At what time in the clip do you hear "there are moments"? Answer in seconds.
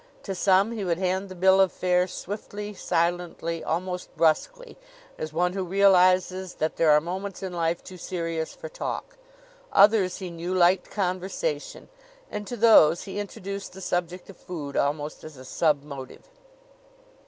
6.77-7.43